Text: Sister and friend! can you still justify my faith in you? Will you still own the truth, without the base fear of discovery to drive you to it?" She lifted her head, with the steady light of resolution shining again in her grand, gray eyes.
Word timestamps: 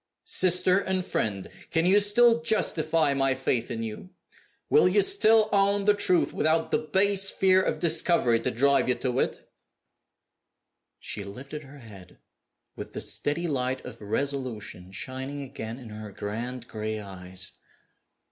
Sister 0.25 0.79
and 0.79 1.05
friend! 1.05 1.47
can 1.69 1.85
you 1.85 1.99
still 1.99 2.41
justify 2.41 3.13
my 3.13 3.35
faith 3.35 3.69
in 3.69 3.83
you? 3.83 4.09
Will 4.67 4.87
you 4.87 5.03
still 5.03 5.47
own 5.51 5.85
the 5.85 5.93
truth, 5.93 6.33
without 6.33 6.71
the 6.71 6.79
base 6.79 7.29
fear 7.29 7.61
of 7.61 7.79
discovery 7.79 8.39
to 8.39 8.49
drive 8.49 8.89
you 8.89 8.95
to 8.95 9.19
it?" 9.19 9.47
She 10.97 11.23
lifted 11.23 11.61
her 11.65 11.77
head, 11.77 12.17
with 12.75 12.93
the 12.93 12.99
steady 12.99 13.47
light 13.47 13.85
of 13.85 14.01
resolution 14.01 14.91
shining 14.91 15.41
again 15.43 15.77
in 15.77 15.89
her 15.89 16.11
grand, 16.11 16.67
gray 16.67 16.99
eyes. 16.99 17.59